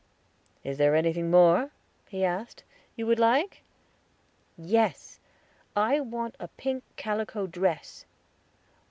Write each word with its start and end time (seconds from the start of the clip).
"Is 0.63 0.79
there 0.79 0.95
anything 0.95 1.29
more?" 1.29 1.69
he 2.09 2.25
asked, 2.25 2.63
"you 2.95 3.05
would 3.05 3.19
like?" 3.19 3.61
"Yes, 4.57 5.19
I 5.75 5.99
want 5.99 6.35
a 6.39 6.47
pink 6.47 6.83
calico 6.95 7.45
dress." 7.45 8.05